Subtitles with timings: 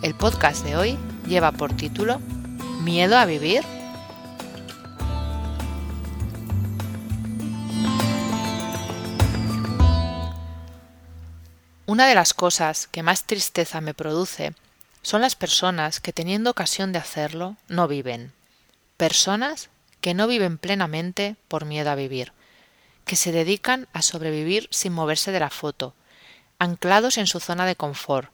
[0.02, 2.20] El podcast de hoy lleva por título
[2.82, 3.62] ¿Miedo a vivir?
[11.92, 14.54] Una de las cosas que más tristeza me produce
[15.02, 18.32] son las personas que teniendo ocasión de hacerlo no viven.
[18.96, 19.68] Personas
[20.00, 22.32] que no viven plenamente por miedo a vivir,
[23.04, 25.94] que se dedican a sobrevivir sin moverse de la foto,
[26.58, 28.30] anclados en su zona de confort,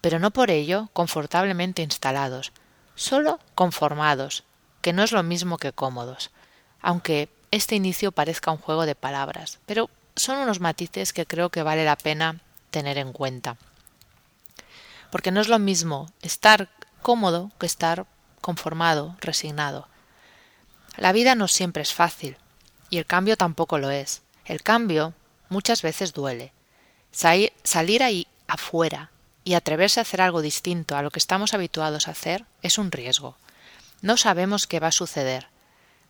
[0.00, 2.52] pero no por ello confortablemente instalados,
[2.94, 4.44] solo conformados,
[4.80, 6.30] que no es lo mismo que cómodos,
[6.80, 11.64] aunque este inicio parezca un juego de palabras, pero son unos matices que creo que
[11.64, 12.38] vale la pena
[12.72, 13.56] tener en cuenta.
[15.12, 16.68] Porque no es lo mismo estar
[17.02, 18.06] cómodo que estar
[18.40, 19.86] conformado, resignado.
[20.96, 22.36] La vida no siempre es fácil,
[22.90, 24.22] y el cambio tampoco lo es.
[24.44, 25.14] El cambio
[25.48, 26.52] muchas veces duele.
[27.12, 29.10] Salir ahí afuera
[29.44, 32.90] y atreverse a hacer algo distinto a lo que estamos habituados a hacer es un
[32.90, 33.36] riesgo.
[34.00, 35.48] No sabemos qué va a suceder.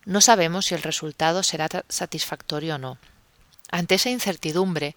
[0.05, 2.97] No sabemos si el resultado será satisfactorio o no.
[3.71, 4.95] Ante esa incertidumbre,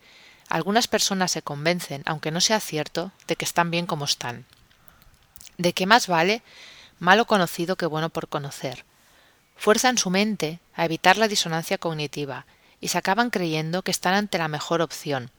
[0.49, 4.47] algunas personas se convencen, aunque no sea cierto, de que están bien como están.
[5.59, 6.43] De que más vale
[6.99, 8.85] malo conocido que bueno por conocer.
[9.57, 12.47] Fuerzan su mente a evitar la disonancia cognitiva
[12.81, 15.31] y se acaban creyendo que están ante la mejor opción,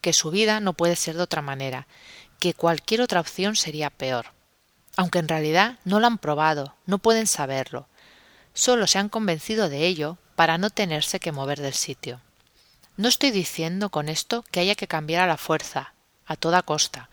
[0.00, 1.86] que su vida no puede ser de otra manera,
[2.38, 4.26] que cualquier otra opción sería peor.
[4.96, 7.88] Aunque en realidad no lo han probado, no pueden saberlo.
[8.54, 12.20] Solo se han convencido de ello para no tenerse que mover del sitio.
[12.96, 15.92] No estoy diciendo con esto que haya que cambiar a la fuerza,
[16.24, 17.10] a toda costa,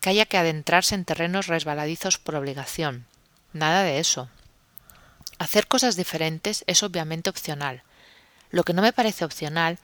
[0.00, 3.06] que haya que adentrarse en terrenos resbaladizos por obligación.
[3.52, 4.28] Nada de eso.
[5.38, 7.84] Hacer cosas diferentes es obviamente opcional.
[8.50, 9.78] Lo que no me parece opcional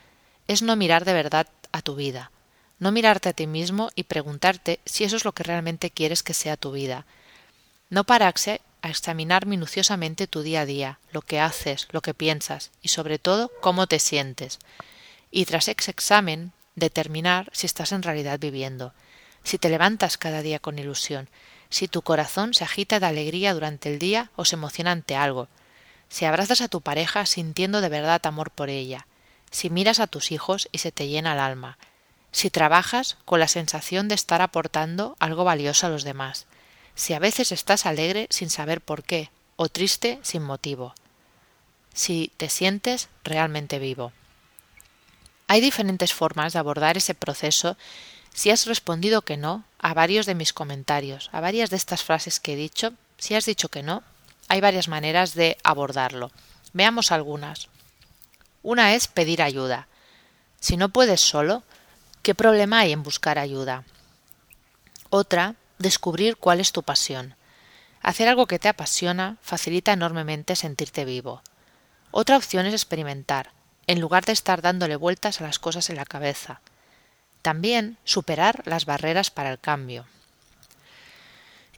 [0.49, 2.33] es no mirar de verdad a tu vida,
[2.81, 6.35] no mirarte a ti mismo y preguntarte si eso es lo que realmente quieres que
[6.35, 7.07] sea tu vida.
[7.89, 12.73] No pararse a examinar minuciosamente tu día a día, lo que haces, lo que piensas
[12.83, 14.59] y sobre todo cómo te sientes
[15.31, 18.93] y tras ese examen determinar si estás en realidad viviendo,
[19.45, 21.29] si te levantas cada día con ilusión,
[21.69, 25.49] si tu corazón se agita de alegría durante el día o se emociona ante algo,
[26.09, 29.07] si abrazas a tu pareja sintiendo de verdad amor por ella,
[29.51, 31.79] si miras a tus hijos y se te llena el alma,
[32.33, 36.47] si trabajas con la sensación de estar aportando algo valioso a los demás,
[36.95, 40.95] si a veces estás alegre sin saber por qué, o triste sin motivo,
[41.95, 44.13] si te sientes realmente vivo.
[45.50, 47.77] Hay diferentes formas de abordar ese proceso
[48.33, 52.38] si has respondido que no a varios de mis comentarios, a varias de estas frases
[52.38, 52.93] que he dicho.
[53.19, 54.05] Si has dicho que no,
[54.47, 56.31] hay varias maneras de abordarlo.
[56.72, 57.66] Veamos algunas.
[58.62, 59.89] Una es pedir ayuda.
[60.60, 61.65] Si no puedes solo,
[62.22, 63.83] ¿qué problema hay en buscar ayuda?
[65.09, 67.34] Otra, descubrir cuál es tu pasión.
[68.03, 71.43] Hacer algo que te apasiona facilita enormemente sentirte vivo.
[72.12, 73.50] Otra opción es experimentar,
[73.91, 76.61] en lugar de estar dándole vueltas a las cosas en la cabeza.
[77.43, 80.06] También superar las barreras para el cambio.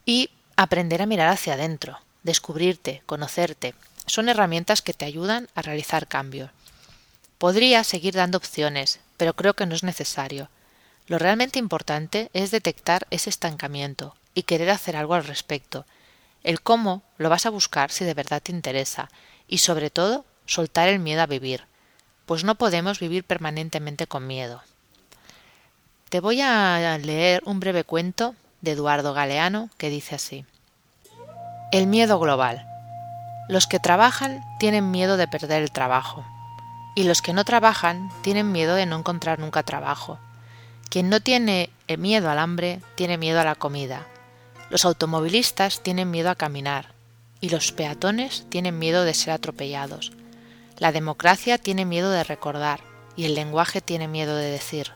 [0.04, 3.74] Y aprender a mirar hacia adentro, descubrirte, conocerte.
[4.04, 6.50] Son herramientas que te ayudan a realizar cambios.
[7.38, 10.50] Podría seguir dando opciones, pero creo que no es necesario.
[11.06, 15.86] Lo realmente importante es detectar ese estancamiento y querer hacer algo al respecto.
[16.42, 19.08] El cómo lo vas a buscar si de verdad te interesa
[19.48, 21.71] y sobre todo soltar el miedo a vivir,
[22.26, 24.62] pues no podemos vivir permanentemente con miedo.
[26.08, 30.44] Te voy a leer un breve cuento de Eduardo Galeano que dice así.
[31.72, 32.66] El miedo global.
[33.48, 36.24] Los que trabajan tienen miedo de perder el trabajo,
[36.94, 40.18] y los que no trabajan tienen miedo de no encontrar nunca trabajo.
[40.90, 44.06] Quien no tiene miedo al hambre tiene miedo a la comida.
[44.70, 46.92] Los automovilistas tienen miedo a caminar,
[47.40, 50.12] y los peatones tienen miedo de ser atropellados.
[50.82, 52.80] La democracia tiene miedo de recordar
[53.14, 54.90] y el lenguaje tiene miedo de decir.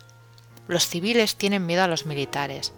[0.67, 2.73] Los civiles tienen miedo a los militares.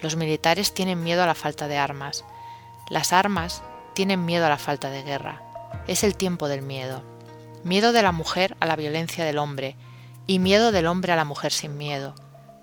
[0.00, 2.24] Los militares tienen miedo a la falta de armas.
[2.88, 3.62] Las armas
[3.92, 5.42] tienen miedo a la falta de guerra.
[5.86, 7.02] Es el tiempo del miedo.
[7.62, 9.76] Miedo de la mujer a la violencia del hombre
[10.26, 12.14] y miedo del hombre a la mujer sin miedo.